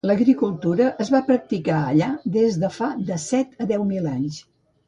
L'agricultura 0.09 0.87
es 1.03 1.11
va 1.15 1.21
practicar 1.27 1.83
allà 1.91 2.09
des 2.39 2.59
de 2.65 2.73
fa 2.81 2.91
de 3.11 3.19
set 3.29 3.55
a 3.67 3.73
deu 3.75 3.89
mil 3.95 4.13
anys. 4.19 4.43